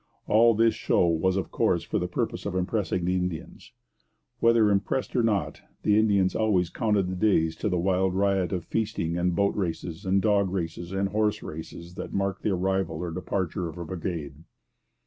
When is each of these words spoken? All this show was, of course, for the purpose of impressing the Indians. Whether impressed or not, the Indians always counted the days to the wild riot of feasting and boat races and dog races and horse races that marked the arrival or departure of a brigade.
All 0.27 0.55
this 0.55 0.73
show 0.73 1.05
was, 1.05 1.37
of 1.37 1.51
course, 1.51 1.83
for 1.83 1.99
the 1.99 2.07
purpose 2.07 2.47
of 2.47 2.55
impressing 2.55 3.05
the 3.05 3.13
Indians. 3.17 3.71
Whether 4.39 4.71
impressed 4.71 5.15
or 5.15 5.21
not, 5.21 5.61
the 5.83 5.95
Indians 5.95 6.35
always 6.35 6.71
counted 6.71 7.03
the 7.07 7.15
days 7.15 7.55
to 7.57 7.69
the 7.69 7.77
wild 7.77 8.15
riot 8.15 8.51
of 8.51 8.65
feasting 8.65 9.15
and 9.15 9.35
boat 9.35 9.55
races 9.55 10.03
and 10.03 10.19
dog 10.19 10.49
races 10.49 10.91
and 10.91 11.09
horse 11.09 11.43
races 11.43 11.93
that 11.93 12.13
marked 12.15 12.41
the 12.41 12.49
arrival 12.49 12.95
or 12.95 13.11
departure 13.11 13.69
of 13.69 13.77
a 13.77 13.85
brigade. 13.85 14.33